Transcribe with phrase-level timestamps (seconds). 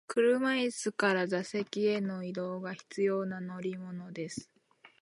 [0.07, 4.49] 車椅子から座席への移動が必要な乗り物です。